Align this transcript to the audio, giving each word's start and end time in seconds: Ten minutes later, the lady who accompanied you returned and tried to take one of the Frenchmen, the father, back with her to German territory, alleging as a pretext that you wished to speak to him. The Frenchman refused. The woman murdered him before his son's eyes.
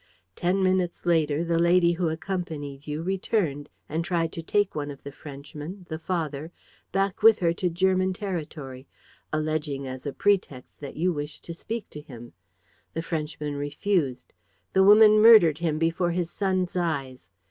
Ten 0.35 0.63
minutes 0.63 1.05
later, 1.05 1.43
the 1.43 1.59
lady 1.59 1.91
who 1.91 2.09
accompanied 2.09 2.87
you 2.87 3.03
returned 3.03 3.69
and 3.87 4.03
tried 4.03 4.31
to 4.33 4.41
take 4.41 4.73
one 4.73 4.89
of 4.89 5.03
the 5.03 5.11
Frenchmen, 5.11 5.85
the 5.89 5.99
father, 5.99 6.51
back 6.91 7.21
with 7.21 7.37
her 7.37 7.53
to 7.53 7.69
German 7.69 8.11
territory, 8.11 8.87
alleging 9.31 9.85
as 9.85 10.07
a 10.07 10.11
pretext 10.11 10.79
that 10.79 10.95
you 10.95 11.13
wished 11.13 11.43
to 11.43 11.53
speak 11.53 11.87
to 11.91 12.01
him. 12.01 12.33
The 12.95 13.03
Frenchman 13.03 13.57
refused. 13.57 14.33
The 14.73 14.81
woman 14.83 15.19
murdered 15.21 15.59
him 15.59 15.77
before 15.77 16.09
his 16.09 16.31
son's 16.31 16.75
eyes. 16.75 17.29